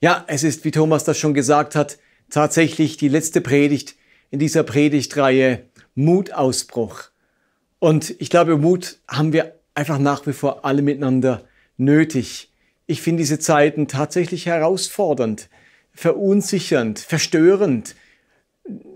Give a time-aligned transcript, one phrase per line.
[0.00, 1.98] Ja, es ist, wie Thomas das schon gesagt hat,
[2.30, 3.96] tatsächlich die letzte Predigt
[4.30, 5.64] in dieser Predigtreihe
[5.96, 7.04] Mutausbruch.
[7.80, 11.42] Und ich glaube, Mut haben wir einfach nach wie vor alle miteinander
[11.76, 12.52] nötig.
[12.86, 15.48] Ich finde diese Zeiten tatsächlich herausfordernd,
[15.92, 17.96] verunsichernd, verstörend.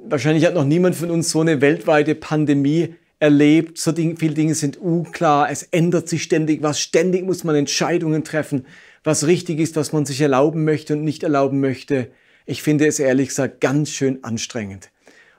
[0.05, 3.77] Wahrscheinlich hat noch niemand von uns so eine weltweite Pandemie erlebt.
[3.77, 5.51] So viele Dinge sind unklar.
[5.51, 6.81] Es ändert sich ständig was.
[6.81, 8.67] Ständig muss man Entscheidungen treffen
[9.05, 12.11] was richtig ist, was man sich erlauben möchte und nicht erlauben möchte.
[12.47, 14.91] Ich finde es ehrlich gesagt ganz schön anstrengend.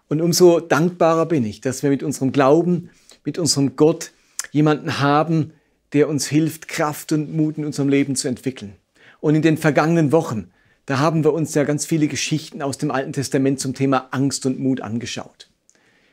[0.10, 2.90] Und umso dankbarer bin ich, dass wir mit unserem Glauben,
[3.24, 4.12] mit unserem Gott
[4.52, 5.54] jemanden haben,
[5.94, 8.76] der uns hilft, Kraft und Mut in unserem Leben zu entwickeln.
[9.22, 10.52] Und in den vergangenen Wochen,
[10.86, 14.46] da haben wir uns ja ganz viele Geschichten aus dem Alten Testament zum Thema Angst
[14.46, 15.50] und Mut angeschaut.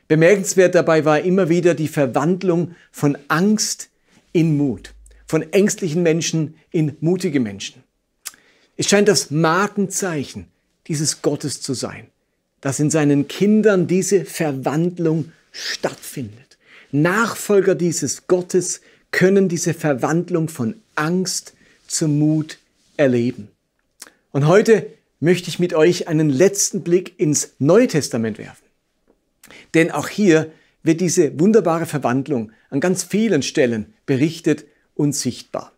[0.07, 3.91] Bemerkenswert dabei war immer wieder die Verwandlung von Angst
[4.33, 4.93] in Mut
[5.31, 7.85] von ängstlichen Menschen in mutige Menschen.
[8.77, 10.49] Es scheint das Markenzeichen
[10.89, 12.09] dieses Gottes zu sein,
[12.61, 16.59] dass in seinen Kindern diese Verwandlung stattfindet.
[16.91, 18.81] Nachfolger dieses Gottes
[19.13, 21.55] können diese Verwandlung von Angst
[21.87, 22.59] zu Mut
[22.97, 23.47] erleben.
[24.33, 24.85] Und heute
[25.21, 28.67] möchte ich mit euch einen letzten Blick ins Neue Testament werfen.
[29.75, 30.51] Denn auch hier
[30.83, 35.73] wird diese wunderbare Verwandlung an ganz vielen Stellen berichtet unsichtbar.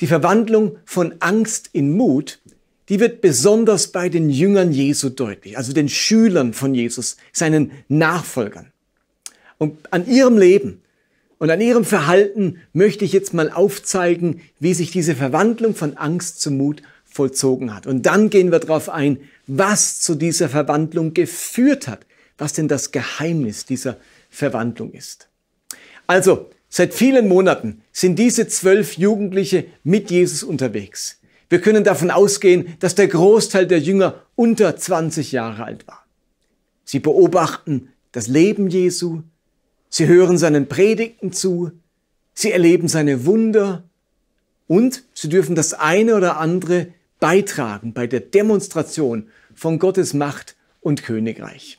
[0.00, 2.40] Die Verwandlung von Angst in Mut,
[2.88, 8.72] die wird besonders bei den Jüngern Jesu deutlich, also den Schülern von Jesus, seinen Nachfolgern.
[9.58, 10.82] Und an ihrem Leben
[11.38, 16.40] und an ihrem Verhalten möchte ich jetzt mal aufzeigen, wie sich diese Verwandlung von Angst
[16.40, 17.86] zu Mut vollzogen hat.
[17.86, 22.92] Und dann gehen wir darauf ein, was zu dieser Verwandlung geführt hat, was denn das
[22.92, 23.96] Geheimnis dieser
[24.30, 25.28] Verwandlung ist.
[26.06, 31.20] Also, Seit vielen Monaten sind diese zwölf Jugendliche mit Jesus unterwegs.
[31.48, 36.04] Wir können davon ausgehen, dass der Großteil der Jünger unter 20 Jahre alt war.
[36.84, 39.22] Sie beobachten das Leben Jesu,
[39.88, 41.72] sie hören seinen Predigten zu,
[42.34, 43.84] sie erleben seine Wunder
[44.66, 46.88] und sie dürfen das eine oder andere
[47.18, 51.78] beitragen bei der Demonstration von Gottes Macht und Königreich.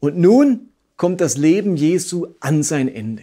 [0.00, 3.22] Und nun kommt das Leben Jesu an sein Ende.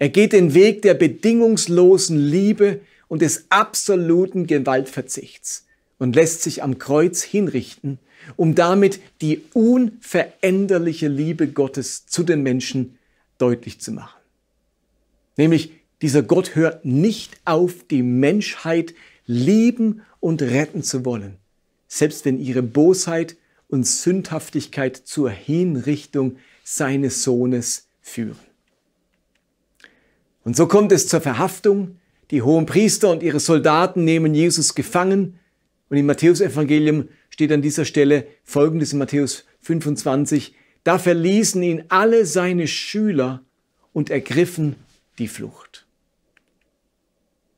[0.00, 5.66] Er geht den Weg der bedingungslosen Liebe und des absoluten Gewaltverzichts
[5.98, 7.98] und lässt sich am Kreuz hinrichten,
[8.36, 12.98] um damit die unveränderliche Liebe Gottes zu den Menschen
[13.36, 14.18] deutlich zu machen.
[15.36, 18.94] Nämlich, dieser Gott hört nicht auf, die Menschheit
[19.26, 21.36] lieben und retten zu wollen,
[21.88, 23.36] selbst wenn ihre Bosheit
[23.68, 28.49] und Sündhaftigkeit zur Hinrichtung seines Sohnes führen.
[30.50, 32.00] Und so kommt es zur Verhaftung.
[32.32, 35.38] Die hohen Priester und ihre Soldaten nehmen Jesus gefangen.
[35.88, 40.56] Und im Matthäusevangelium steht an dieser Stelle folgendes in Matthäus 25.
[40.82, 43.44] Da verließen ihn alle seine Schüler
[43.92, 44.74] und ergriffen
[45.20, 45.86] die Flucht.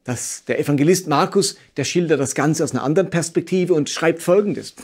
[0.04, 4.74] Das, der Evangelist Markus, der schildert das Ganze aus einer anderen Perspektive und schreibt Folgendes.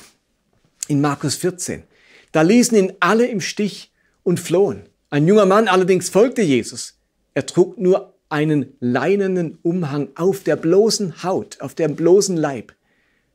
[0.86, 1.82] In Markus 14.
[2.32, 3.92] Da ließen ihn alle im Stich
[4.22, 4.88] und flohen.
[5.10, 6.97] Ein junger Mann allerdings folgte Jesus.
[7.34, 12.75] Er trug nur einen leinenen Umhang auf der bloßen Haut, auf dem bloßen Leib.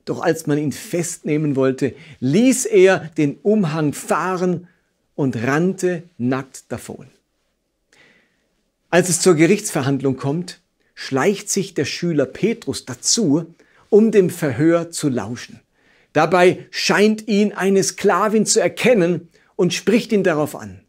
[0.06, 4.68] Doch als man ihn festnehmen wollte, ließ er den Umhang fahren
[5.16, 7.08] und rannte nackt davon.
[8.90, 10.60] Als es zur Gerichtsverhandlung kommt,
[10.94, 13.56] schleicht sich der Schüler Petrus dazu,
[13.90, 15.60] um dem Verhör zu lauschen.
[16.14, 20.83] Dabei scheint ihn eine Sklavin zu erkennen und spricht ihn darauf an.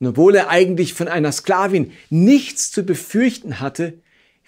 [0.00, 3.94] Und obwohl er eigentlich von einer Sklavin nichts zu befürchten hatte,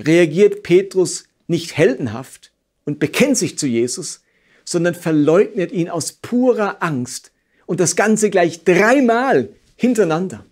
[0.00, 2.52] reagiert Petrus nicht heldenhaft
[2.84, 4.22] und bekennt sich zu Jesus,
[4.64, 7.32] sondern verleugnet ihn aus purer Angst
[7.66, 10.46] und das Ganze gleich dreimal hintereinander.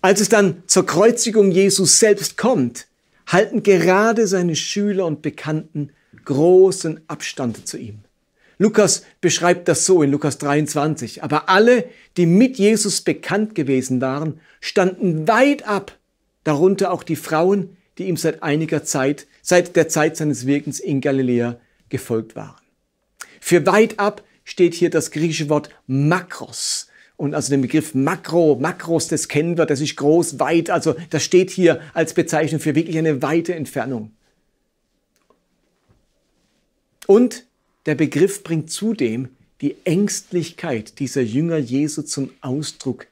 [0.00, 2.86] Als es dann zur Kreuzigung Jesus selbst kommt,
[3.26, 5.90] halten gerade seine Schüler und Bekannten
[6.24, 8.05] großen Abstand zu ihm.
[8.58, 11.22] Lukas beschreibt das so in Lukas 23.
[11.22, 11.84] Aber alle,
[12.16, 15.98] die mit Jesus bekannt gewesen waren, standen weit ab,
[16.44, 21.00] darunter auch die Frauen, die ihm seit einiger Zeit, seit der Zeit seines Wirkens in
[21.00, 21.58] Galiläa
[21.88, 22.60] gefolgt waren.
[23.40, 26.88] Für weit ab steht hier das griechische Wort Makros.
[27.16, 31.22] Und also den Begriff Makro, Makros, das kennen wir, das ist groß, weit, also das
[31.24, 34.12] steht hier als Bezeichnung für wirklich eine weite Entfernung.
[37.06, 37.45] Und
[37.86, 39.28] der Begriff bringt zudem
[39.60, 43.06] die Ängstlichkeit dieser Jünger Jesu zum Ausdruck,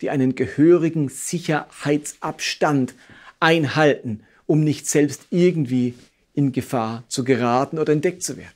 [0.00, 2.94] die einen gehörigen Sicherheitsabstand
[3.38, 5.94] einhalten, um nicht selbst irgendwie
[6.34, 8.54] in Gefahr zu geraten oder entdeckt zu werden.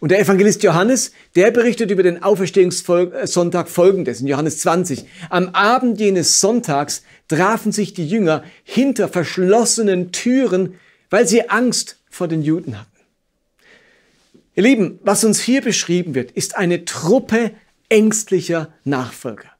[0.00, 5.04] Und der Evangelist Johannes, der berichtet über den Auferstehungssonntag folgendes in Johannes 20.
[5.30, 10.74] Am Abend jenes Sonntags trafen sich die Jünger hinter verschlossenen Türen,
[11.08, 12.93] weil sie Angst vor den Juden hatten.
[14.56, 17.50] Ihr Lieben, was uns hier beschrieben wird, ist eine Truppe
[17.88, 19.50] ängstlicher Nachfolger,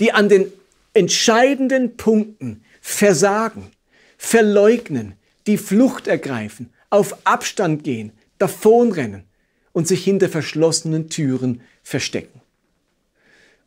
[0.00, 0.52] die an den
[0.94, 3.70] entscheidenden Punkten versagen,
[4.18, 5.14] verleugnen,
[5.46, 9.24] die Flucht ergreifen, auf Abstand gehen, davonrennen
[9.72, 12.40] und sich hinter verschlossenen Türen verstecken.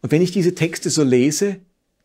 [0.01, 1.57] Und wenn ich diese Texte so lese,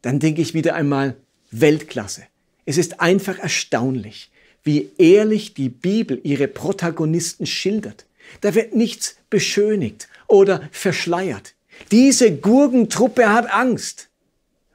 [0.02, 1.16] dann denke ich wieder einmal
[1.50, 2.24] Weltklasse.
[2.66, 4.30] Es ist einfach erstaunlich,
[4.62, 8.06] wie ehrlich die Bibel ihre Protagonisten schildert.
[8.40, 11.54] Da wird nichts beschönigt oder verschleiert.
[11.90, 14.08] Diese Gurgentruppe hat Angst.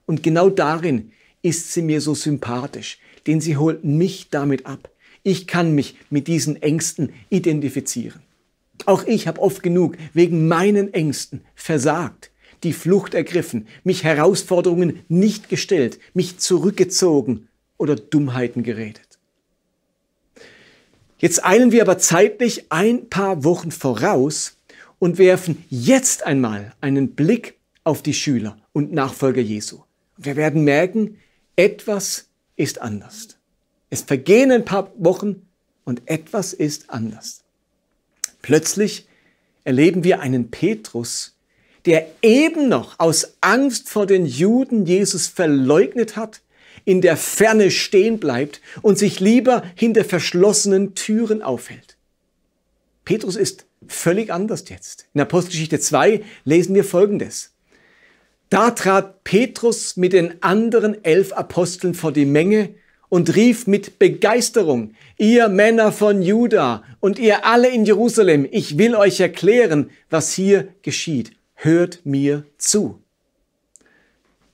[0.06, 1.12] Und genau darin
[1.42, 4.90] ist sie mir so sympathisch, denn sie holt mich damit ab.
[5.24, 8.22] Ich kann mich mit diesen Ängsten identifizieren.
[8.86, 12.32] Auch ich habe oft genug wegen meinen Ängsten versagt,
[12.64, 17.48] die Flucht ergriffen, mich Herausforderungen nicht gestellt, mich zurückgezogen
[17.78, 19.09] oder Dummheiten geredet.
[21.20, 24.58] Jetzt eilen wir aber zeitlich ein paar Wochen voraus
[25.00, 29.82] und werfen jetzt einmal einen Blick auf die Schüler und Nachfolger Jesu.
[30.18, 31.18] Wir werden merken,
[31.58, 33.38] etwas ist anders.
[33.90, 35.48] Es vergehen ein paar Wochen
[35.84, 37.44] und etwas ist anders.
[38.42, 39.08] Plötzlich
[39.66, 41.36] erleben wir einen Petrus,
[41.86, 46.42] der eben noch aus Angst vor den Juden Jesus verleugnet hat,
[46.86, 51.98] in der Ferne stehen bleibt und sich lieber hinter verschlossenen Türen aufhält.
[53.06, 55.08] Petrus ist völlig anders jetzt.
[55.14, 57.52] In Apostelgeschichte 2 lesen wir Folgendes.
[58.50, 62.74] Da trat Petrus mit den anderen elf Aposteln vor die Menge
[63.10, 68.96] und rief mit Begeisterung, ihr Männer von Juda und ihr alle in Jerusalem, ich will
[68.96, 71.32] euch erklären, was hier geschieht.
[71.56, 73.02] Hört mir zu.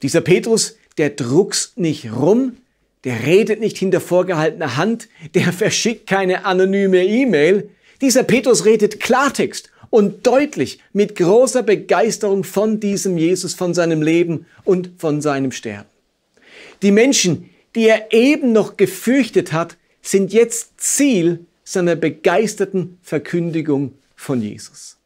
[0.02, 2.58] Dieser Petrus, der druckst nicht rum,
[3.04, 7.70] der redet nicht hinter vorgehaltener Hand, der verschickt keine anonyme E-Mail.
[8.02, 14.46] Dieser Petrus redet Klartext und deutlich mit großer Begeisterung von diesem Jesus, von seinem Leben
[14.64, 15.90] und von seinem Sterben.
[16.82, 24.42] Die Menschen, die er eben noch gefürchtet hat, sind jetzt Ziel seiner begeisterten Verkündigung von
[24.42, 24.98] Jesus.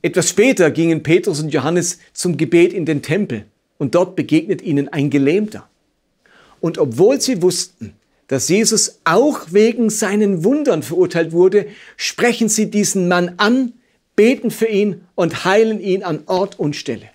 [0.00, 3.46] Etwas später gingen Petrus und Johannes zum Gebet in den Tempel
[3.82, 5.68] und dort begegnet ihnen ein Gelähmter.
[6.60, 7.94] Und obwohl sie wussten,
[8.28, 13.72] dass Jesus auch wegen seinen Wundern verurteilt wurde, sprechen sie diesen Mann an,
[14.14, 17.08] beten für ihn und heilen ihn an Ort und Stelle.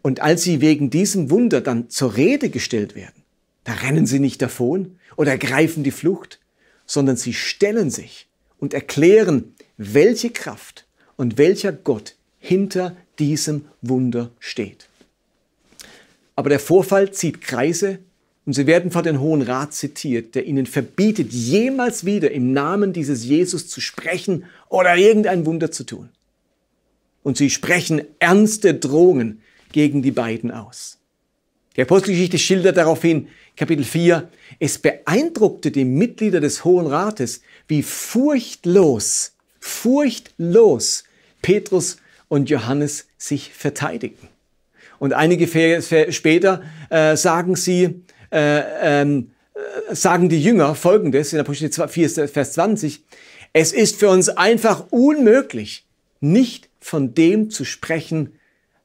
[0.00, 3.24] Und als sie wegen diesem Wunder dann zur Rede gestellt werden,
[3.64, 6.38] da rennen sie nicht davon oder ergreifen die Flucht,
[6.86, 8.28] sondern sie stellen sich
[8.60, 10.86] und erklären, welche Kraft
[11.16, 14.86] und welcher Gott hinter diesem Wunder steht.
[16.36, 17.98] Aber der Vorfall zieht Kreise
[18.46, 22.92] und sie werden vor den Hohen Rat zitiert, der ihnen verbietet, jemals wieder im Namen
[22.92, 26.08] dieses Jesus zu sprechen oder irgendein Wunder zu tun.
[27.22, 29.42] Und sie sprechen ernste Drohungen
[29.72, 30.98] gegen die beiden aus.
[31.76, 39.34] Die Apostelgeschichte schildert daraufhin, Kapitel 4, es beeindruckte die Mitglieder des Hohen Rates, wie furchtlos,
[39.60, 41.04] furchtlos
[41.42, 44.29] Petrus und Johannes sich verteidigten.
[45.00, 48.62] Und einige Verse später äh, sagen sie, äh,
[49.00, 53.02] ähm, äh, sagen die Jünger Folgendes in Apostel 4, Vers 20,
[53.54, 55.86] es ist für uns einfach unmöglich,
[56.20, 58.38] nicht von dem zu sprechen,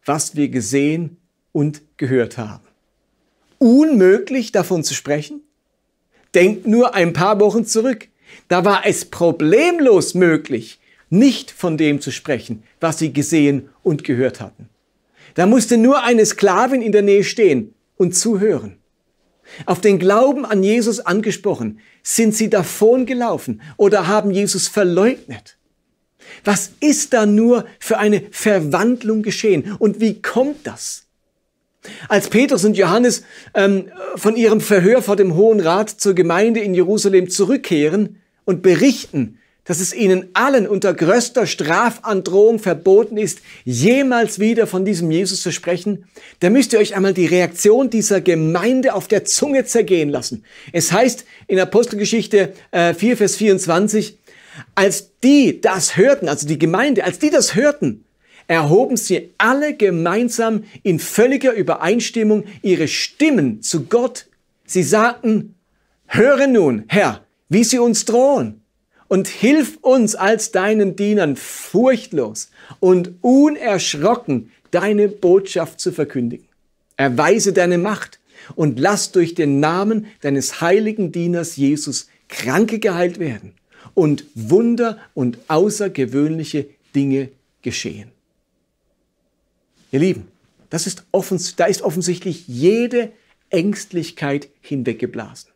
[0.05, 1.17] was wir gesehen
[1.51, 2.63] und gehört haben.
[3.57, 5.41] Unmöglich davon zu sprechen?
[6.33, 8.07] Denkt nur ein paar Wochen zurück.
[8.47, 10.79] Da war es problemlos möglich,
[11.09, 14.69] nicht von dem zu sprechen, was sie gesehen und gehört hatten.
[15.35, 18.77] Da musste nur eine Sklavin in der Nähe stehen und zuhören.
[19.65, 25.57] Auf den Glauben an Jesus angesprochen, sind sie davon gelaufen oder haben Jesus verleugnet.
[26.43, 31.03] Was ist da nur für eine Verwandlung geschehen und wie kommt das?
[32.07, 33.23] Als Petrus und Johannes
[33.53, 39.37] ähm, von ihrem Verhör vor dem Hohen Rat zur Gemeinde in Jerusalem zurückkehren und berichten,
[39.65, 45.51] dass es ihnen allen unter größter Strafandrohung verboten ist, jemals wieder von diesem Jesus zu
[45.51, 46.05] sprechen,
[46.39, 50.45] da müsst ihr euch einmal die Reaktion dieser Gemeinde auf der Zunge zergehen lassen.
[50.71, 54.17] Es heißt in Apostelgeschichte äh, 4, Vers 24,
[54.75, 58.05] als die das hörten, also die Gemeinde, als die das hörten,
[58.47, 64.27] erhoben sie alle gemeinsam in völliger Übereinstimmung ihre Stimmen zu Gott.
[64.65, 65.55] Sie sagten,
[66.05, 68.61] höre nun, Herr, wie sie uns drohen.
[69.07, 76.47] Und hilf uns als deinen Dienern furchtlos und unerschrocken deine Botschaft zu verkündigen.
[76.97, 78.19] Erweise deine Macht
[78.55, 83.53] und lass durch den Namen deines heiligen Dieners Jesus Kranke geheilt werden
[83.93, 87.29] und Wunder und außergewöhnliche Dinge
[87.61, 88.11] geschehen.
[89.91, 90.27] Ihr Lieben,
[90.69, 93.11] das ist offens da ist offensichtlich jede
[93.49, 95.51] Ängstlichkeit hinweggeblasen.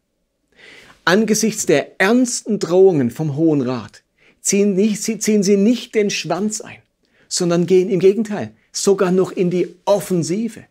[1.09, 4.03] Angesichts der ernsten Drohungen vom Hohen Rat
[4.41, 6.77] ziehen, nicht, ziehen sie nicht den Schwanz ein,
[7.27, 10.65] sondern gehen im Gegenteil sogar noch in die Offensive.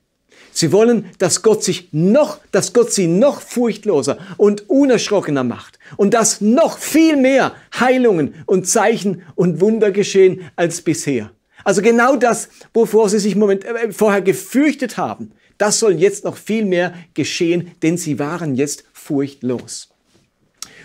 [0.52, 6.14] Sie wollen, dass Gott sich noch, dass Gott sie noch furchtloser und unerschrockener macht und
[6.14, 11.32] dass noch viel mehr Heilungen und Zeichen und Wunder geschehen als bisher.
[11.64, 16.36] Also genau das, wovor sie sich Moment, äh, vorher gefürchtet haben, das soll jetzt noch
[16.36, 19.88] viel mehr geschehen, denn sie waren jetzt furchtlos.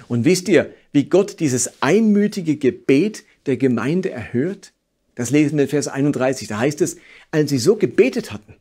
[0.07, 4.73] Und wisst ihr, wie Gott dieses einmütige Gebet der Gemeinde erhört?
[5.15, 6.47] Das lesen wir in Vers 31.
[6.47, 6.97] Da heißt es,
[7.31, 8.55] als sie so gebetet hatten,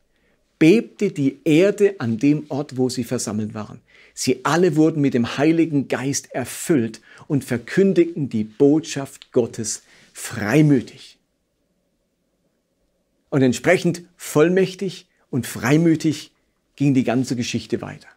[0.59, 3.81] bebte die Erde an dem Ort, wo sie versammelt waren.
[4.15, 9.83] Sie alle wurden mit dem Heiligen Geist erfüllt und verkündigten die Botschaft Gottes
[10.13, 11.19] freimütig.
[13.31, 16.33] Und entsprechend vollmächtig und freimütig
[16.77, 18.09] ging die ganze Geschichte weiter.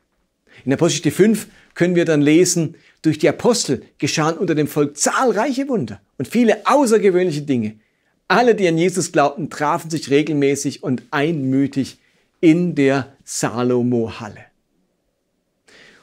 [0.64, 5.68] In Apostelgeschichte 5 können wir dann lesen, durch die Apostel geschahen unter dem Volk zahlreiche
[5.68, 7.76] Wunder und viele außergewöhnliche Dinge.
[8.28, 11.98] Alle, die an Jesus glaubten, trafen sich regelmäßig und einmütig
[12.42, 14.46] in der Salomo-Halle.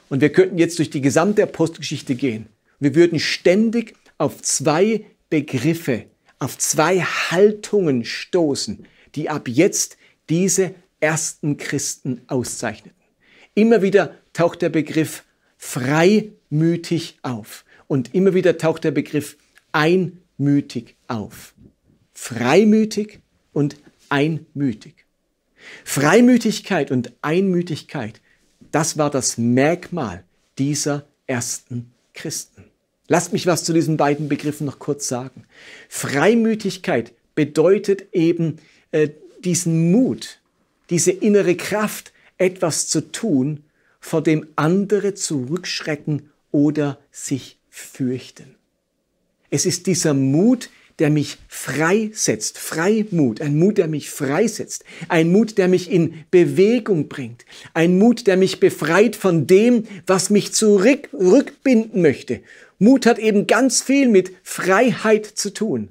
[0.09, 2.47] Und wir könnten jetzt durch die gesamte Apostelgeschichte gehen.
[2.79, 6.05] Wir würden ständig auf zwei Begriffe,
[6.39, 9.97] auf zwei Haltungen stoßen, die ab jetzt
[10.29, 13.02] diese ersten Christen auszeichneten.
[13.55, 15.23] Immer wieder taucht der Begriff
[15.57, 19.37] freimütig auf und immer wieder taucht der Begriff
[19.71, 21.53] einmütig auf.
[22.13, 23.19] Freimütig
[23.53, 23.77] und
[24.09, 25.05] einmütig.
[25.83, 28.21] Freimütigkeit und Einmütigkeit,
[28.71, 30.23] das war das Merkmal
[30.57, 32.65] dieser ersten Christen.
[33.07, 35.45] Lasst mich was zu diesen beiden Begriffen noch kurz sagen.
[35.89, 38.57] Freimütigkeit bedeutet eben
[38.91, 39.09] äh,
[39.43, 40.39] diesen Mut,
[40.89, 42.12] diese innere Kraft,
[42.43, 43.63] etwas zu tun,
[43.99, 48.55] vor dem andere zurückschrecken oder sich fürchten.
[49.49, 50.69] Es ist dieser Mut,
[50.99, 52.57] der mich freisetzt.
[52.57, 54.83] Freimut, ein Mut, der mich freisetzt.
[55.07, 57.45] Ein Mut, der mich in Bewegung bringt.
[57.73, 62.41] Ein Mut, der mich befreit von dem, was mich zurückbinden möchte.
[62.77, 65.89] Mut hat eben ganz viel mit Freiheit zu tun.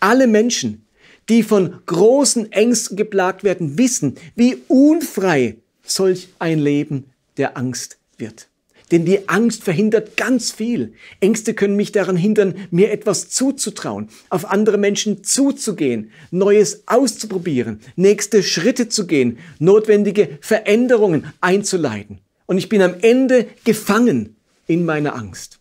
[0.00, 0.84] Alle Menschen,
[1.28, 5.56] die von großen Ängsten geplagt werden, wissen, wie unfrei
[5.90, 7.04] solch ein Leben
[7.36, 8.48] der Angst wird.
[8.90, 10.94] Denn die Angst verhindert ganz viel.
[11.20, 18.42] Ängste können mich daran hindern, mir etwas zuzutrauen, auf andere Menschen zuzugehen, Neues auszuprobieren, nächste
[18.42, 22.20] Schritte zu gehen, notwendige Veränderungen einzuleiten.
[22.46, 25.58] Und ich bin am Ende gefangen in meiner Angst.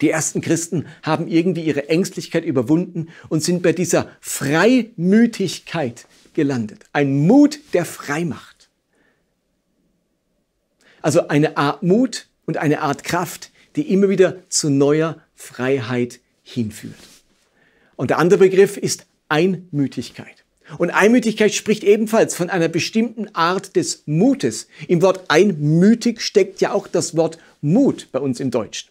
[0.00, 6.84] Die ersten Christen haben irgendwie ihre Ängstlichkeit überwunden und sind bei dieser Freimütigkeit gelandet.
[6.92, 8.57] Ein Mut, der frei macht.
[11.08, 16.92] Also eine Art Mut und eine Art Kraft, die immer wieder zu neuer Freiheit hinführt.
[17.96, 20.44] Und der andere Begriff ist Einmütigkeit.
[20.76, 24.68] Und Einmütigkeit spricht ebenfalls von einer bestimmten Art des Mutes.
[24.86, 28.90] Im Wort einmütig steckt ja auch das Wort Mut bei uns im Deutschen.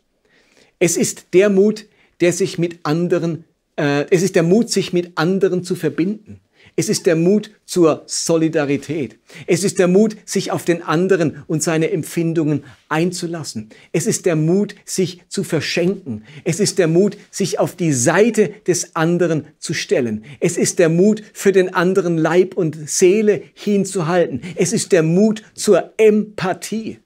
[0.79, 1.85] Es ist der Mut,
[2.19, 3.43] der sich mit anderen,
[3.75, 6.39] äh, es ist der Mut, sich mit anderen zu verbinden.
[6.79, 9.17] Es ist der Mut zur Solidarität.
[9.47, 13.69] Es ist der Mut, sich auf den anderen und seine Empfindungen einzulassen.
[13.93, 16.23] Es ist der Mut, sich zu verschenken.
[16.43, 20.23] Es ist der Mut, sich auf die Seite des anderen zu stellen.
[20.39, 24.41] Es ist der Mut, für den anderen Leib und Seele hinzuhalten.
[24.55, 26.99] Es ist der Mut zur Empathie.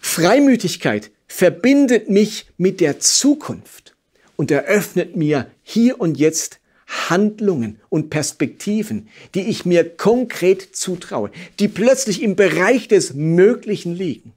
[0.00, 3.94] Freimütigkeit verbindet mich mit der Zukunft
[4.34, 6.57] und eröffnet mir hier und jetzt
[6.88, 14.32] Handlungen und Perspektiven, die ich mir konkret zutraue, die plötzlich im Bereich des Möglichen liegen.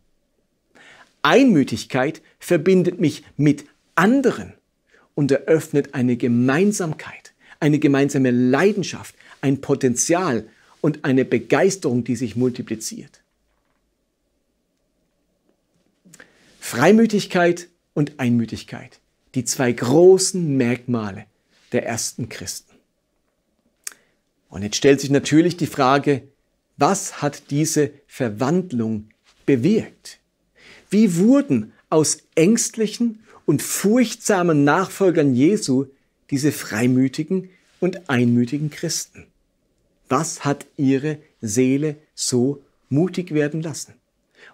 [1.22, 3.65] Einmütigkeit verbindet mich mit
[3.96, 4.53] anderen
[5.15, 10.46] und eröffnet eine Gemeinsamkeit, eine gemeinsame Leidenschaft, ein Potenzial
[10.81, 13.22] und eine Begeisterung, die sich multipliziert.
[16.60, 19.00] Freimütigkeit und Einmütigkeit,
[19.36, 21.25] die zwei großen Merkmale
[21.72, 22.75] der ersten Christen.
[24.50, 26.24] Und jetzt stellt sich natürlich die Frage,
[26.78, 29.10] was hat diese Verwandlung
[29.46, 30.20] bewirkt?
[30.90, 35.86] Wie wurden aus ängstlichen und furchtsamen Nachfolgern Jesu
[36.30, 37.50] diese freimütigen
[37.80, 39.28] und einmütigen Christen?
[40.10, 43.94] Was hat ihre Seele so mutig werden lassen?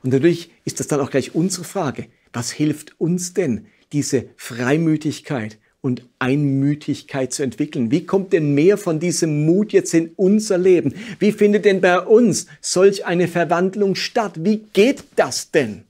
[0.04, 2.08] Und natürlich ist das dann auch gleich unsere Frage.
[2.34, 7.92] Was hilft uns denn, diese Freimütigkeit und Einmütigkeit zu entwickeln?
[7.92, 10.94] Wie kommt denn mehr von diesem Mut jetzt in unser Leben?
[11.18, 14.34] Wie findet denn bei uns solch eine Verwandlung statt?
[14.40, 15.86] Wie geht das denn?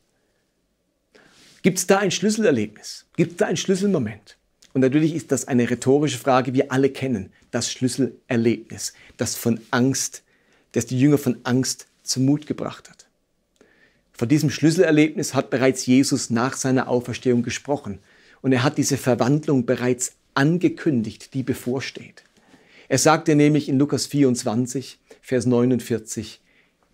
[1.64, 3.06] Gibt es da ein Schlüsselerlebnis?
[3.18, 4.38] Gibt es da ein Schlüsselmoment?
[4.74, 6.54] Und natürlich ist das eine rhetorische Frage.
[6.54, 10.22] Wir alle kennen das Schlüsselerlebnis, das von Angst,
[10.74, 13.08] das die Jünger von Angst zum Mut gebracht hat.
[14.14, 17.98] Von diesem Schlüsselerlebnis hat bereits Jesus nach seiner Auferstehung gesprochen.
[18.42, 22.24] Und er hat diese Verwandlung bereits angekündigt, die bevorsteht.
[22.90, 26.42] Er sagte nämlich in Lukas 24, Vers 49,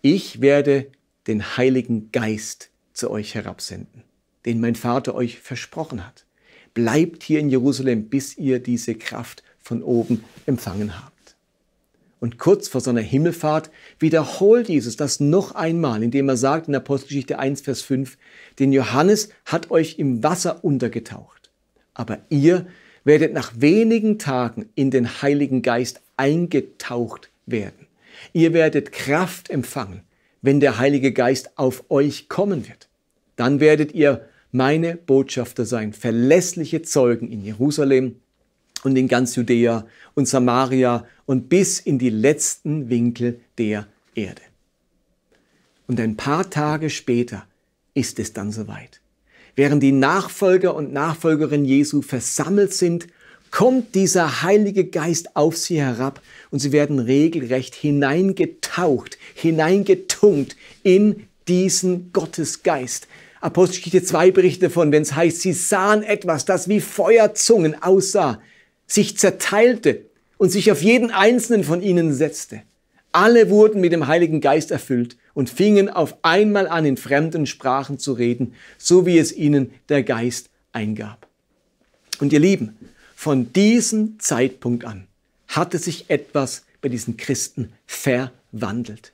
[0.01, 0.91] ich werde
[1.27, 4.03] den Heiligen Geist zu euch herabsenden,
[4.45, 6.25] den mein Vater euch versprochen hat.
[6.73, 11.12] Bleibt hier in Jerusalem, bis ihr diese Kraft von oben empfangen habt.
[12.24, 17.38] Und kurz vor seiner Himmelfahrt wiederholt Jesus das noch einmal, indem er sagt in Apostelgeschichte
[17.38, 18.18] 1, Vers 5,
[18.60, 21.51] den Johannes hat euch im Wasser untergetaucht.
[21.94, 22.65] Aber ihr
[23.03, 27.88] werdet nach wenigen Tagen in den Heiligen Geist eingetaucht werden.
[28.32, 30.03] Ihr werdet Kraft empfangen,
[30.42, 32.88] wenn der Heilige Geist auf euch kommen wird.
[33.36, 38.22] Dann werdet ihr meine Botschafter sein, verlässliche Zeugen in Jerusalem,
[38.84, 44.42] und in ganz Judäa und Samaria und bis in die letzten Winkel der Erde.
[45.88, 47.46] Und ein paar Tage später
[47.94, 49.02] ist es dann soweit.
[49.56, 53.08] Während die Nachfolger und Nachfolgerinnen Jesu versammelt sind,
[53.52, 62.12] kommt dieser Heilige Geist auf sie herab und sie werden regelrecht hineingetaucht, hineingetunkt in diesen
[62.13, 63.08] Gottesgeist.
[63.42, 68.42] Apostelgeschichte 2 berichtet davon, wenn es heißt, sie sahen etwas, das wie Feuerzungen aussah
[68.88, 70.06] sich zerteilte
[70.38, 72.62] und sich auf jeden einzelnen von ihnen setzte.
[73.12, 78.00] Alle wurden mit dem Heiligen Geist erfüllt und fingen auf einmal an, in fremden Sprachen
[78.00, 81.28] zu reden, so wie es ihnen der Geist eingab.
[82.19, 82.76] Und ihr Lieben,
[83.15, 85.08] von diesem Zeitpunkt an
[85.48, 89.13] hatte sich etwas bei diesen Christen verwandelt.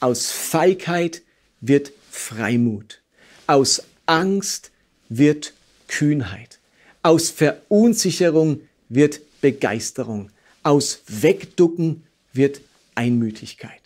[0.00, 1.22] Aus Feigheit
[1.60, 3.00] wird Freimut.
[3.46, 4.70] Aus Angst
[5.08, 5.54] wird
[5.88, 6.58] Kühnheit.
[7.02, 10.30] Aus Verunsicherung wird Begeisterung.
[10.62, 12.60] Aus Wegducken wird
[12.94, 13.80] Einmütigkeit.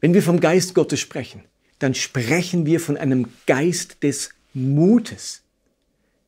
[0.00, 1.42] Wenn wir vom Geist Gottes sprechen,
[1.78, 5.42] dann sprechen wir von einem Geist des Mutes.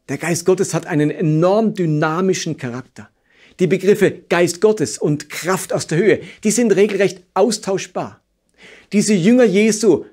[0.08, 3.08] Der Geist Gottes hat einen enorm dynamischen Charakter.
[3.60, 8.20] Die Begriffe Geist Gottes und Kraft aus der Höhe, die sind regelrecht austauschbar.
[8.92, 10.04] Diese Jünger Jesu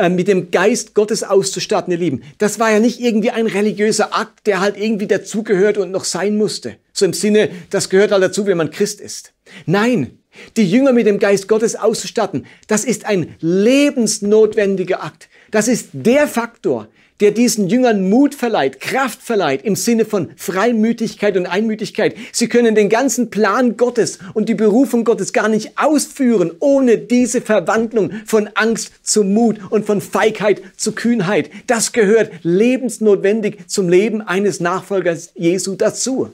[0.00, 2.22] äh, mit dem Geist Gottes auszustatten, ihr Lieben.
[2.38, 6.36] Das war ja nicht irgendwie ein religiöser Akt, der halt irgendwie dazugehört und noch sein
[6.36, 6.76] musste.
[6.92, 9.32] So im Sinne, das gehört halt dazu, wenn man Christ ist.
[9.66, 10.18] Nein,
[10.56, 15.28] die Jünger mit dem Geist Gottes auszustatten, das ist ein lebensnotwendiger Akt.
[15.50, 16.88] Das ist der Faktor,
[17.20, 22.16] der diesen Jüngern Mut verleiht, Kraft verleiht im Sinne von Freimütigkeit und Einmütigkeit.
[22.32, 27.40] Sie können den ganzen Plan Gottes und die Berufung Gottes gar nicht ausführen ohne diese
[27.40, 31.50] Verwandlung von Angst zu Mut und von Feigheit zu Kühnheit.
[31.66, 36.30] Das gehört lebensnotwendig zum Leben eines Nachfolgers Jesu dazu.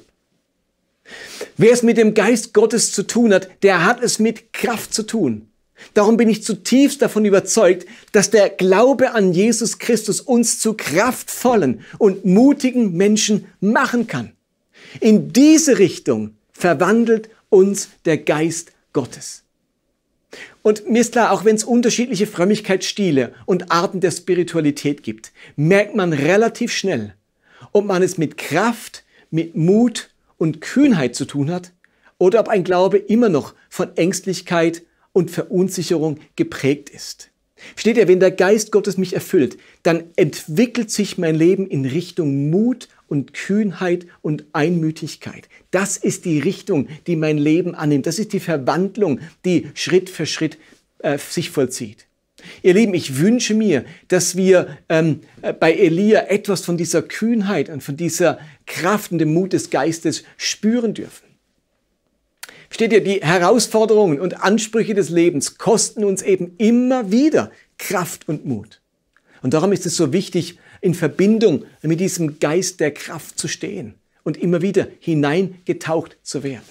[1.57, 5.05] Wer es mit dem Geist Gottes zu tun hat, der hat es mit Kraft zu
[5.05, 5.49] tun.
[5.95, 11.81] Darum bin ich zutiefst davon überzeugt, dass der Glaube an Jesus Christus uns zu kraftvollen
[11.99, 14.33] und mutigen Menschen machen kann.
[15.01, 19.43] In diese Richtung verwandelt uns der Geist Gottes.
[20.63, 25.95] Und mir ist klar, auch wenn es unterschiedliche Frömmigkeitsstile und Arten der Spiritualität gibt, merkt
[25.95, 27.15] man relativ schnell,
[27.73, 31.73] ob man es mit Kraft, mit Mut und Kühnheit zu tun hat
[32.19, 34.83] oder ob ein Glaube immer noch von Ängstlichkeit
[35.17, 37.31] und Verunsicherung geprägt ist.
[37.75, 42.51] Steht ihr, wenn der Geist Gottes mich erfüllt, dann entwickelt sich mein Leben in Richtung
[42.51, 45.49] Mut und Kühnheit und Einmütigkeit.
[45.71, 48.05] Das ist die Richtung, die mein Leben annimmt.
[48.05, 50.59] Das ist die Verwandlung, die Schritt für Schritt
[50.99, 52.07] äh, sich vollzieht.
[52.63, 55.21] Ihr Lieben, ich wünsche mir, dass wir ähm,
[55.59, 60.25] bei Elia etwas von dieser Kühnheit und von dieser Kraft und dem Mut des Geistes
[60.37, 61.26] spüren dürfen.
[62.77, 68.45] Steht ihr, die Herausforderungen und Ansprüche des Lebens kosten uns eben immer wieder Kraft und
[68.45, 68.83] Mut.
[69.41, 73.95] Und darum ist es so wichtig, in Verbindung mit diesem Geist der Kraft zu stehen
[74.25, 76.67] und immer wieder hineingetaucht zu werden.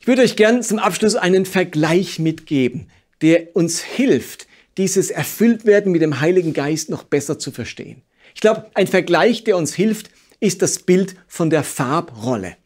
[0.00, 2.88] Ich würde euch gern zum Abschluss einen Vergleich mitgeben,
[3.22, 8.02] der uns hilft, dieses Erfülltwerden mit dem Heiligen Geist noch besser zu verstehen.
[8.34, 12.56] Ich glaube, ein Vergleich, der uns hilft, ist das Bild von der Farbrolle.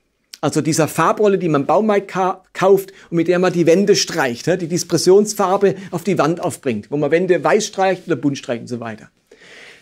[0.44, 2.12] Also dieser Farbrolle, die man im Baumarkt
[2.52, 6.98] kauft und mit der man die Wände streicht, die Dispersionsfarbe auf die Wand aufbringt, wo
[6.98, 9.08] man Wände weiß streicht oder bunt streicht und so weiter.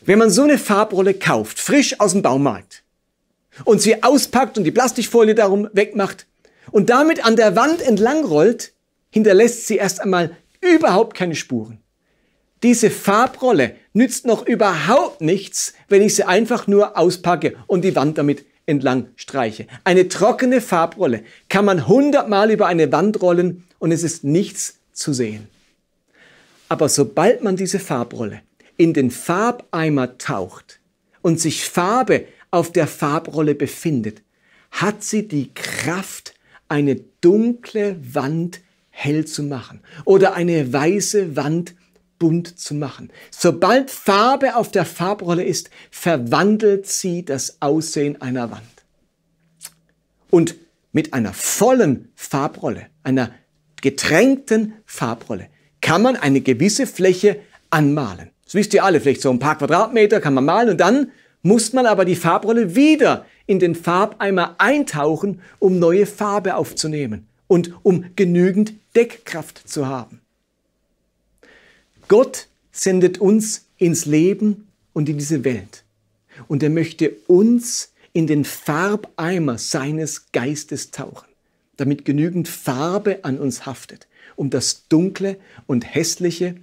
[0.02, 2.84] Wenn man so eine Farbrolle kauft, frisch aus dem Baumarkt,
[3.64, 6.28] und sie auspackt und die Plastikfolie darum wegmacht
[6.70, 8.72] und damit an der Wand entlang rollt,
[9.10, 11.80] hinterlässt sie erst einmal überhaupt keine Spuren.
[12.62, 18.16] Diese Farbrolle nützt noch überhaupt nichts, wenn ich sie einfach nur auspacke und die Wand
[18.16, 19.66] damit entlang streiche.
[19.84, 25.12] Eine trockene Farbrolle kann man hundertmal über eine Wand rollen und es ist nichts zu
[25.12, 25.48] sehen.
[26.68, 28.40] Aber sobald man diese Farbrolle
[28.76, 30.80] in den Farbeimer taucht
[31.20, 34.22] und sich Farbe auf der Farbrolle befindet,
[34.70, 36.34] hat sie die Kraft,
[36.68, 41.74] eine dunkle Wand hell zu machen oder eine weiße Wand
[42.22, 43.10] bunt zu machen.
[43.32, 48.62] Sobald Farbe auf der Farbrolle ist, verwandelt sie das Aussehen einer Wand.
[50.30, 50.54] Und
[50.92, 53.32] mit einer vollen Farbrolle, einer
[53.80, 55.48] getränkten Farbrolle,
[55.80, 58.30] kann man eine gewisse Fläche anmalen.
[58.44, 61.10] Das wisst ihr alle, vielleicht so ein paar Quadratmeter kann man malen und dann
[61.42, 67.74] muss man aber die Farbrolle wieder in den Farbeimer eintauchen, um neue Farbe aufzunehmen und
[67.82, 70.21] um genügend Deckkraft zu haben.
[72.12, 75.82] Gott sendet uns ins Leben und in diese Welt.
[76.46, 81.26] Und er möchte uns in den Farbeimer seines Geistes tauchen,
[81.78, 86.56] damit genügend Farbe an uns haftet, um das Dunkle und Hässliche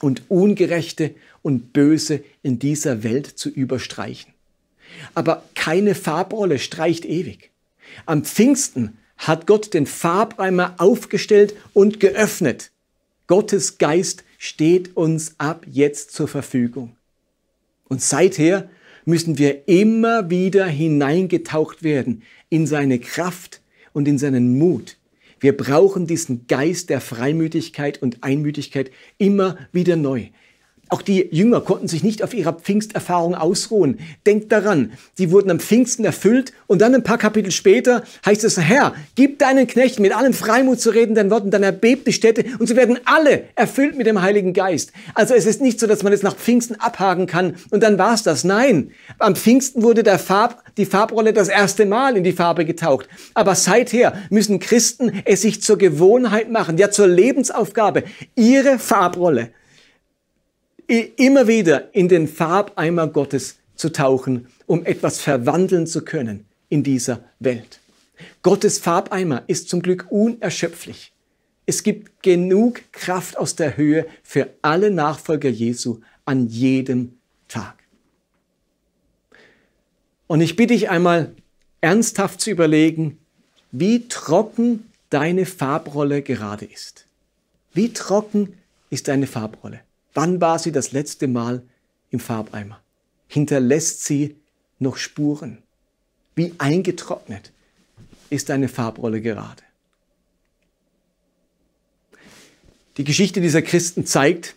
[0.00, 4.32] und Ungerechte und Böse in dieser Welt zu überstreichen.
[5.14, 7.50] Aber keine Farbrolle streicht ewig.
[8.06, 12.70] Am Pfingsten hat Gott den Farbeimer aufgestellt und geöffnet.
[13.30, 16.96] Gottes Geist steht uns ab jetzt zur Verfügung.
[17.84, 18.68] Und seither
[19.04, 23.62] müssen wir immer wieder hineingetaucht werden in seine Kraft
[23.92, 24.96] und in seinen Mut.
[25.38, 30.30] Wir brauchen diesen Geist der Freimütigkeit und Einmütigkeit immer wieder neu.
[30.90, 34.00] Auch die Jünger konnten sich nicht auf ihrer Pfingsterfahrung ausruhen.
[34.26, 38.58] Denkt daran, sie wurden am Pfingsten erfüllt und dann ein paar Kapitel später heißt es,
[38.58, 42.44] Herr, gib deinen Knechten mit allem Freimut zu reden dein Worten, dann erbebt die Städte
[42.58, 44.90] und sie werden alle erfüllt mit dem Heiligen Geist.
[45.14, 48.24] Also es ist nicht so, dass man es nach Pfingsten abhaken kann und dann war's
[48.24, 48.42] das.
[48.42, 53.08] Nein, am Pfingsten wurde der Farb, die Farbrolle das erste Mal in die Farbe getaucht.
[53.34, 58.02] Aber seither müssen Christen es sich zur Gewohnheit machen, ja zur Lebensaufgabe,
[58.34, 59.50] ihre Farbrolle
[60.98, 67.24] immer wieder in den Farbeimer Gottes zu tauchen, um etwas verwandeln zu können in dieser
[67.38, 67.80] Welt.
[68.42, 71.12] Gottes Farbeimer ist zum Glück unerschöpflich.
[71.66, 77.74] Es gibt genug Kraft aus der Höhe für alle Nachfolger Jesu an jedem Tag.
[80.26, 81.34] Und ich bitte dich einmal
[81.80, 83.18] ernsthaft zu überlegen,
[83.72, 87.06] wie trocken deine Farbrolle gerade ist.
[87.72, 88.54] Wie trocken
[88.90, 89.80] ist deine Farbrolle?
[90.14, 91.62] Wann war sie das letzte Mal
[92.10, 92.80] im Farbeimer?
[93.28, 94.36] Hinterlässt sie
[94.78, 95.58] noch Spuren?
[96.34, 97.52] Wie eingetrocknet
[98.28, 99.62] ist deine Farbrolle gerade?
[102.96, 104.56] Die Geschichte dieser Christen zeigt,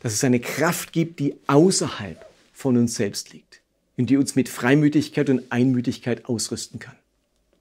[0.00, 3.60] dass es eine Kraft gibt, die außerhalb von uns selbst liegt
[3.96, 6.96] und die uns mit Freimütigkeit und Einmütigkeit ausrüsten kann.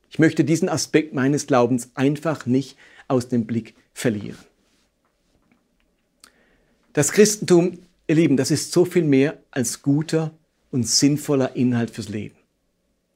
[0.10, 2.78] Ich möchte diesen Aspekt meines Glaubens einfach nicht
[3.08, 4.38] aus dem Blick verlieren.
[6.94, 10.32] Das Christentum, ihr Lieben, das ist so viel mehr als guter
[10.70, 12.36] und sinnvoller Inhalt fürs Leben.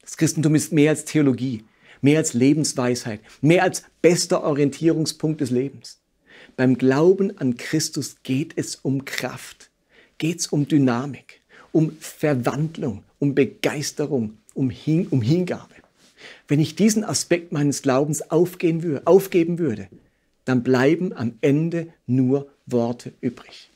[0.02, 1.62] Das Christentum ist mehr als Theologie,
[2.00, 6.00] mehr als Lebensweisheit, mehr als bester Orientierungspunkt des Lebens.
[6.56, 9.70] Beim Glauben an Christus geht es um Kraft,
[10.18, 15.76] geht es um Dynamik, um Verwandlung, um Begeisterung, um, Hin um Hingabe.
[16.48, 19.88] Wenn ich diesen Aspekt meines Glaubens aufgeben würde,
[20.48, 23.70] dann bleiben am Ende nur Worte übrig.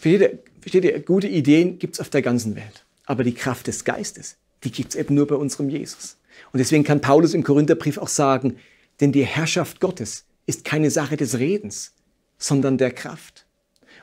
[0.00, 2.84] Versteht ihr gute Ideen gibt es auf der ganzen Welt.
[3.04, 6.16] Aber die Kraft des Geistes, die gibt es eben nur bei unserem Jesus.
[6.52, 8.56] Und deswegen kann Paulus im Korintherbrief auch sagen,
[9.00, 11.92] denn die Herrschaft Gottes ist keine Sache des Redens,
[12.38, 13.46] sondern der Kraft.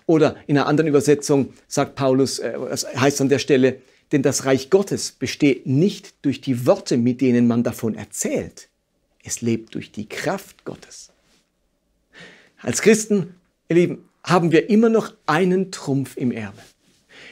[0.05, 2.53] Oder in einer anderen Übersetzung sagt Paulus, äh,
[2.95, 7.47] heißt an der Stelle, denn das Reich Gottes besteht nicht durch die Worte, mit denen
[7.47, 8.69] man davon erzählt.
[9.23, 11.10] Es lebt durch die Kraft Gottes.
[12.63, 13.35] Als Christen,
[13.69, 16.63] ihr Lieben, haben wir immer noch einen Trumpf im Ärmel.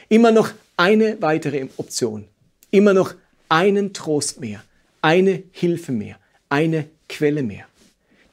[0.08, 2.24] Immer noch eine weitere Option.
[2.70, 3.14] Immer noch
[3.48, 4.62] einen Trost mehr,
[5.02, 6.16] eine Hilfe mehr,
[6.48, 7.66] eine Quelle mehr.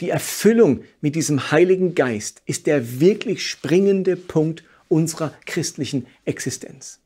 [0.01, 6.99] Die Erfüllung mit diesem Heiligen Geist ist der wirklich springende Punkt unserer christlichen Existenz.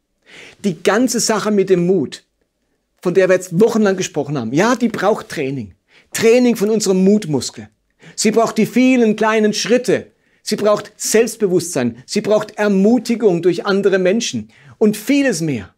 [0.63, 2.23] Die ganze Sache mit dem Mut,
[3.01, 5.73] von der wir jetzt wochenlang gesprochen haben, ja, die braucht Training.
[6.13, 7.69] Training von unserem Mutmuskel.
[8.15, 10.07] Sie braucht die vielen kleinen Schritte.
[10.43, 12.03] Sie braucht Selbstbewusstsein.
[12.05, 15.73] Sie braucht Ermutigung durch andere Menschen und vieles mehr.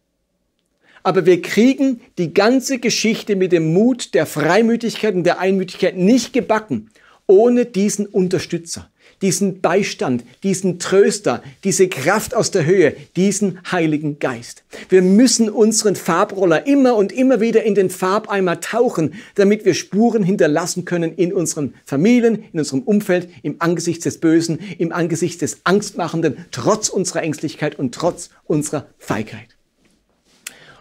[1.04, 6.32] Aber wir kriegen die ganze Geschichte mit dem Mut, der Freimütigkeit und der Einmütigkeit nicht
[6.32, 6.90] gebacken,
[7.28, 8.90] ohne diesen Unterstützer
[9.24, 14.64] diesen Beistand, diesen Tröster, diese Kraft aus der Höhe, diesen Heiligen Geist.
[14.90, 20.24] Wir müssen unseren Farbroller immer und immer wieder in den Farbeimer tauchen, damit wir Spuren
[20.24, 25.62] hinterlassen können in unseren Familien, in unserem Umfeld, im Angesicht des Bösen, im Angesicht des
[25.64, 29.56] Angstmachenden, trotz unserer Ängstlichkeit und trotz unserer Feigheit.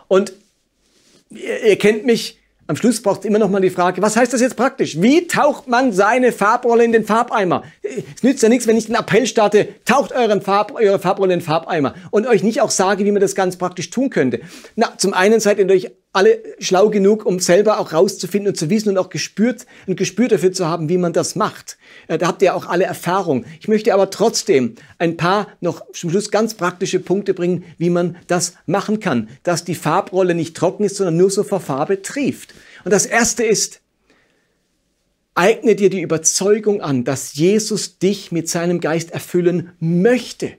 [0.08, 0.32] Und
[1.30, 4.40] ihr kennt mich, am Schluss braucht es immer noch mal die Frage, was heißt das
[4.40, 5.00] jetzt praktisch?
[5.00, 7.64] Wie taucht man seine Farbrolle in den Farbeimer?
[7.82, 11.40] Es nützt ja nichts, wenn ich den Appell starte, taucht euren Farb, eure Farbrolle in
[11.40, 14.40] den Farbeimer und euch nicht auch sage, wie man das ganz praktisch tun könnte.
[14.76, 18.68] Na, zum einen seid ihr natürlich alle schlau genug, um selber auch rauszufinden und zu
[18.68, 21.78] wissen und auch gespürt, ein Gespür dafür zu haben, wie man das macht.
[22.06, 23.44] Äh, da habt ihr auch alle Erfahrung.
[23.60, 28.16] Ich möchte aber trotzdem ein paar noch zum Schluss ganz praktische Punkte bringen, wie man
[28.26, 32.54] das machen kann, dass die Farbrolle nicht trocken ist, sondern nur so vor Farbe trieft.
[32.84, 33.80] Und das erste ist,
[35.34, 40.52] eigne dir die Überzeugung an, dass Jesus dich mit seinem Geist erfüllen möchte.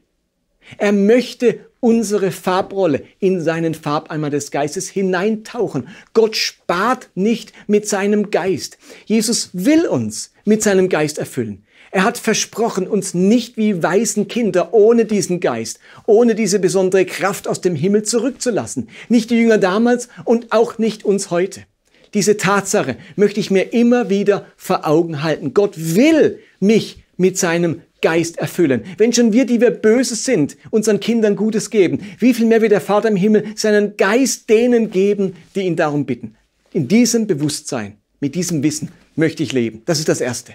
[0.77, 5.89] Er möchte unsere Farbrolle in seinen Farbeimer des Geistes hineintauchen.
[6.13, 8.77] Gott spart nicht mit seinem Geist.
[9.05, 11.65] Jesus will uns mit seinem Geist erfüllen.
[11.91, 17.47] Er hat versprochen, uns nicht wie weißen Kinder ohne diesen Geist, ohne diese besondere Kraft
[17.47, 18.89] aus dem Himmel zurückzulassen.
[19.09, 21.61] Nicht die Jünger damals und auch nicht uns heute.
[22.13, 25.53] Diese Tatsache möchte ich mir immer wieder vor Augen halten.
[25.53, 28.83] Gott will mich mit seinem Geist erfüllen.
[28.97, 32.73] Wenn schon wir, die wir böse sind, unseren Kindern Gutes geben, wie viel mehr wird
[32.73, 36.35] der Vater im Himmel seinen Geist denen geben, die ihn darum bitten.
[36.73, 39.81] In diesem Bewusstsein, mit diesem Wissen möchte ich leben.
[39.85, 40.53] Das ist das Erste.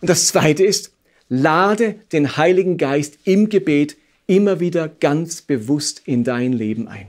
[0.00, 0.92] Und das Zweite ist,
[1.28, 7.08] lade den Heiligen Geist im Gebet immer wieder ganz bewusst in dein Leben ein.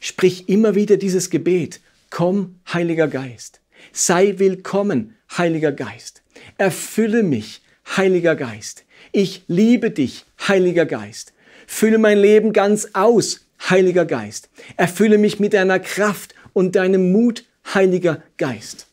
[0.00, 1.80] Sprich immer wieder dieses Gebet.
[2.10, 3.60] Komm, Heiliger Geist.
[3.92, 6.22] Sei willkommen, Heiliger Geist.
[6.58, 7.62] Erfülle mich,
[7.96, 8.84] Heiliger Geist.
[9.16, 11.34] Ich liebe dich, Heiliger Geist.
[11.68, 14.50] Fülle mein Leben ganz aus, Heiliger Geist.
[14.76, 18.88] Erfülle mich mit deiner Kraft und deinem Mut, Heiliger Geist.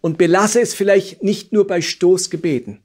[0.00, 2.82] Und belasse es vielleicht nicht nur bei Stoßgebeten,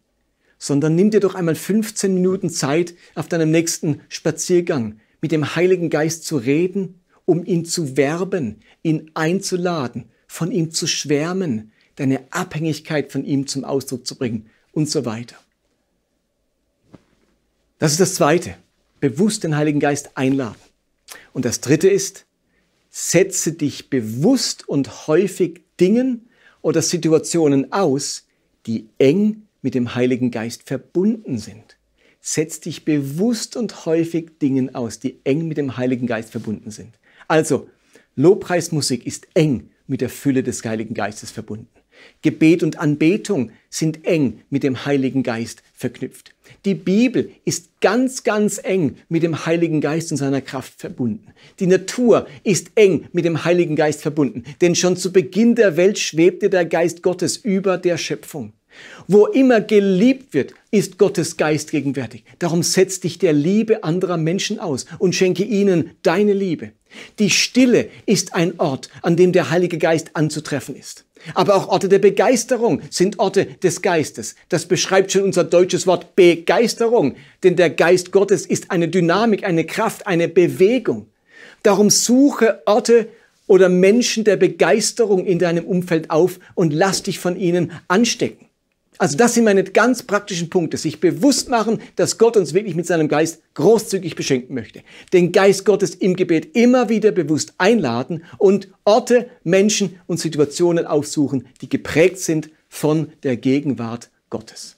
[0.57, 5.91] sondern nimm dir doch einmal 15 Minuten Zeit auf deinem nächsten Spaziergang mit dem Heiligen
[5.91, 13.11] Geist zu reden, um ihn zu werben, ihn einzuladen, von ihm zu schwärmen, deine Abhängigkeit
[13.11, 15.35] von ihm zum Ausdruck zu bringen und so weiter.
[17.79, 18.55] Das ist das Zweite.
[18.99, 20.59] Bewusst den Heiligen Geist einladen.
[21.31, 22.25] Und das Dritte ist,
[22.89, 26.27] setze dich bewusst und häufig Dingen
[26.61, 28.27] oder Situationen aus,
[28.65, 31.77] die eng mit dem Heiligen Geist verbunden sind.
[32.19, 36.99] Setz dich bewusst und häufig Dingen aus, die eng mit dem Heiligen Geist verbunden sind.
[37.29, 37.69] Also,
[38.15, 41.78] Lobpreismusik ist eng mit der Fülle des Heiligen Geistes verbunden.
[42.21, 46.33] Gebet und Anbetung sind eng mit dem Heiligen Geist verknüpft.
[46.65, 51.27] Die Bibel ist ganz, ganz eng mit dem Heiligen Geist und seiner Kraft verbunden.
[51.59, 55.99] Die Natur ist eng mit dem Heiligen Geist verbunden, denn schon zu Beginn der Welt
[55.99, 58.53] schwebte der Geist Gottes über der Schöpfung.
[59.07, 62.23] Wo immer geliebt wird, ist Gottes Geist gegenwärtig.
[62.37, 66.71] Darum setz dich der Liebe anderer Menschen aus und schenke ihnen deine Liebe.
[67.19, 71.05] Die Stille ist ein Ort, an dem der Heilige Geist anzutreffen ist.
[71.33, 74.35] Aber auch Orte der Begeisterung sind Orte des Geistes.
[74.49, 77.15] Das beschreibt schon unser deutsches Wort Begeisterung.
[77.43, 81.07] Denn der Geist Gottes ist eine Dynamik, eine Kraft, eine Bewegung.
[81.63, 83.07] Darum suche Orte
[83.47, 88.48] oder Menschen der Begeisterung in deinem Umfeld auf und lass dich von ihnen anstecken.
[88.99, 90.75] Also das sind meine ganz praktischen Punkte.
[90.77, 94.81] Sich bewusst machen, dass Gott uns wirklich mit seinem Geist großzügig beschenken möchte.
[95.13, 101.47] Den Geist Gottes im Gebet immer wieder bewusst einladen und Orte, Menschen und Situationen aufsuchen,
[101.61, 104.75] die geprägt sind von der Gegenwart Gottes.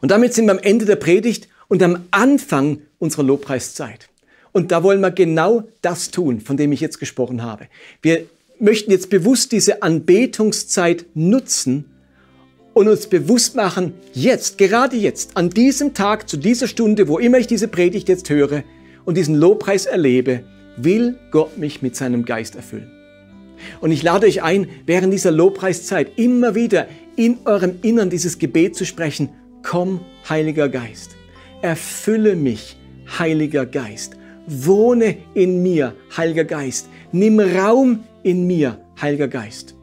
[0.00, 4.08] Und damit sind wir am Ende der Predigt und am Anfang unserer Lobpreiszeit.
[4.52, 7.68] Und da wollen wir genau das tun, von dem ich jetzt gesprochen habe.
[8.00, 8.24] Wir
[8.58, 11.84] möchten jetzt bewusst diese Anbetungszeit nutzen,
[12.78, 17.38] und uns bewusst machen, jetzt, gerade jetzt, an diesem Tag, zu dieser Stunde, wo immer
[17.38, 18.62] ich diese Predigt jetzt höre
[19.04, 20.44] und diesen Lobpreis erlebe,
[20.76, 22.88] will Gott mich mit seinem Geist erfüllen.
[23.80, 26.86] Und ich lade euch ein, während dieser Lobpreiszeit immer wieder
[27.16, 29.30] in eurem Innern dieses Gebet zu sprechen,
[29.64, 31.16] komm, Heiliger Geist.
[31.62, 32.76] erfülle mich,
[33.18, 34.14] Heiliger Geist.
[34.46, 36.88] Wohne in mir, Heiliger Geist.
[37.10, 39.74] Nimm Raum in mir, Heiliger Geist.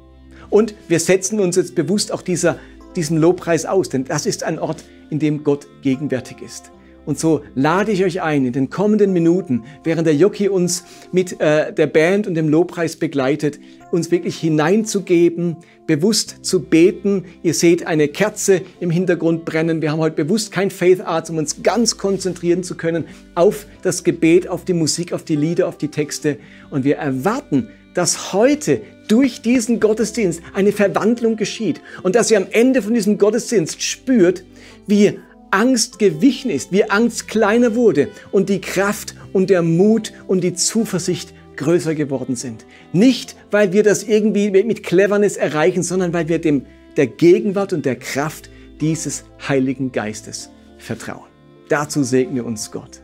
[0.49, 2.57] Und wir setzen uns jetzt bewusst auch dieser,
[2.95, 6.71] diesen Lobpreis aus, denn das ist ein Ort, in dem Gott gegenwärtig ist.
[7.05, 11.39] Und so lade ich euch ein, in den kommenden Minuten, während der Jockey uns mit
[11.39, 13.59] äh, der Band und dem Lobpreis begleitet,
[13.91, 17.25] uns wirklich hineinzugeben, bewusst zu beten.
[17.43, 19.83] Ihr seht eine Kerze im Hintergrund brennen.
[19.83, 23.05] Wir haben heute bewusst kein Faith Arts, um uns ganz konzentrieren zu können
[23.35, 26.37] auf das Gebet, auf die Musik, auf die Lieder, auf die Texte.
[26.71, 32.47] Und wir erwarten, dass heute durch diesen Gottesdienst eine Verwandlung geschieht und dass ihr am
[32.51, 34.43] Ende von diesem Gottesdienst spürt,
[34.87, 35.19] wie
[35.51, 40.53] Angst gewichen ist, wie Angst kleiner wurde und die Kraft und der Mut und die
[40.53, 42.65] Zuversicht größer geworden sind.
[42.91, 46.65] Nicht, weil wir das irgendwie mit Cleverness erreichen, sondern weil wir dem,
[46.97, 48.49] der Gegenwart und der Kraft
[48.81, 51.29] dieses Heiligen Geistes vertrauen.
[51.69, 53.01] Dazu segne uns Gott.